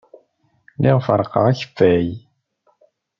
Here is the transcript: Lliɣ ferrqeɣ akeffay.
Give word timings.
Lliɣ 0.77 0.97
ferrqeɣ 1.05 1.45
akeffay. 1.51 2.07